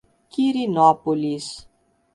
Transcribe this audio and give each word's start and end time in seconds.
Quirinópolis 0.31 1.67